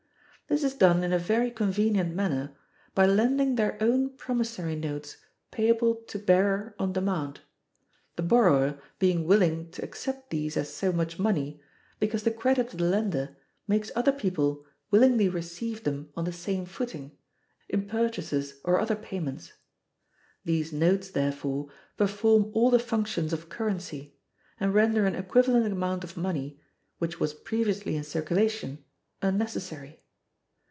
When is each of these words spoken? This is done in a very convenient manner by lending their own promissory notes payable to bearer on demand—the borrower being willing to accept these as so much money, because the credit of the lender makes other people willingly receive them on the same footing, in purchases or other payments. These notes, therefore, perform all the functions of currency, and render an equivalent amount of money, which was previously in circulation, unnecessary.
This 0.47 0.65
is 0.65 0.73
done 0.73 1.01
in 1.01 1.13
a 1.13 1.17
very 1.17 1.49
convenient 1.49 2.13
manner 2.13 2.53
by 2.93 3.05
lending 3.05 3.55
their 3.55 3.77
own 3.81 4.09
promissory 4.17 4.75
notes 4.75 5.15
payable 5.49 6.03
to 6.09 6.19
bearer 6.19 6.75
on 6.77 6.91
demand—the 6.91 8.21
borrower 8.23 8.77
being 8.99 9.23
willing 9.25 9.71
to 9.71 9.81
accept 9.81 10.29
these 10.29 10.57
as 10.57 10.67
so 10.69 10.91
much 10.91 11.17
money, 11.17 11.61
because 12.01 12.23
the 12.23 12.31
credit 12.31 12.73
of 12.73 12.79
the 12.79 12.83
lender 12.83 13.37
makes 13.65 13.91
other 13.95 14.11
people 14.11 14.65
willingly 14.89 15.29
receive 15.29 15.85
them 15.85 16.09
on 16.17 16.25
the 16.25 16.33
same 16.33 16.65
footing, 16.65 17.17
in 17.69 17.87
purchases 17.87 18.55
or 18.65 18.77
other 18.77 18.97
payments. 18.97 19.53
These 20.43 20.73
notes, 20.73 21.11
therefore, 21.11 21.69
perform 21.95 22.51
all 22.53 22.69
the 22.69 22.77
functions 22.77 23.31
of 23.31 23.47
currency, 23.47 24.17
and 24.59 24.73
render 24.73 25.05
an 25.05 25.15
equivalent 25.15 25.67
amount 25.71 26.03
of 26.03 26.17
money, 26.17 26.59
which 26.97 27.21
was 27.21 27.33
previously 27.33 27.95
in 27.95 28.03
circulation, 28.03 28.83
unnecessary. 29.21 29.99